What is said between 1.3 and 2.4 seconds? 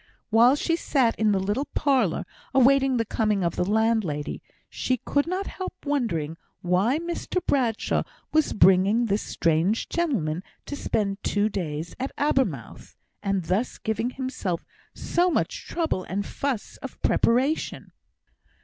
the little parlour,